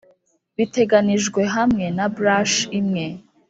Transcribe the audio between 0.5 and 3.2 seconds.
biteganijwe hamwe na brush imwe.